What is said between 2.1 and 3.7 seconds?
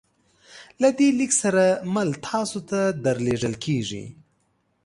تاسو ته درلیږل